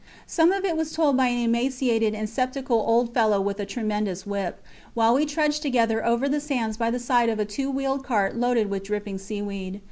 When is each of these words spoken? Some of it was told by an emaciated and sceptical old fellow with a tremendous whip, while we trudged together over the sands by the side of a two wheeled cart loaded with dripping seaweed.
Some 0.25 0.51
of 0.51 0.65
it 0.65 0.75
was 0.75 0.93
told 0.93 1.15
by 1.15 1.27
an 1.27 1.37
emaciated 1.43 2.15
and 2.15 2.27
sceptical 2.27 2.83
old 2.87 3.13
fellow 3.13 3.39
with 3.39 3.59
a 3.59 3.67
tremendous 3.67 4.25
whip, 4.25 4.59
while 4.95 5.13
we 5.13 5.27
trudged 5.27 5.61
together 5.61 6.03
over 6.03 6.27
the 6.27 6.39
sands 6.41 6.75
by 6.75 6.89
the 6.89 6.97
side 6.97 7.29
of 7.29 7.37
a 7.39 7.45
two 7.45 7.69
wheeled 7.69 8.03
cart 8.03 8.35
loaded 8.35 8.67
with 8.71 8.85
dripping 8.85 9.19
seaweed. 9.19 9.79